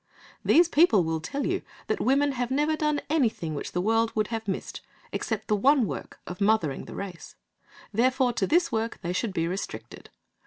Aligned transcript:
These 0.43 0.67
people 0.67 1.03
will 1.03 1.19
tell 1.19 1.45
you 1.45 1.61
that 1.85 2.01
women 2.01 2.31
have 2.31 2.49
never 2.49 2.75
done 2.75 3.01
anything 3.07 3.53
which 3.53 3.71
the 3.71 3.81
world 3.81 4.11
would 4.15 4.29
have 4.29 4.47
missed, 4.47 4.81
except 5.11 5.47
the 5.47 5.55
one 5.55 5.85
work 5.85 6.19
of 6.25 6.41
mothering 6.41 6.85
the 6.85 6.95
race. 6.95 7.35
Therefore 7.93 8.33
to 8.33 8.47
this 8.47 8.71
work 8.71 8.97
they 9.03 9.13
should 9.13 9.31
be 9.31 9.47
restricted. 9.47 10.09